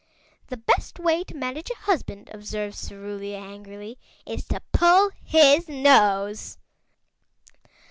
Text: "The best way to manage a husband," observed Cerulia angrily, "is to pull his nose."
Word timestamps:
"The 0.47 0.57
best 0.57 0.97
way 0.99 1.23
to 1.25 1.35
manage 1.35 1.69
a 1.69 1.75
husband," 1.75 2.31
observed 2.33 2.75
Cerulia 2.75 3.37
angrily, 3.37 3.99
"is 4.25 4.43
to 4.47 4.59
pull 4.71 5.11
his 5.23 5.69
nose." 5.69 6.57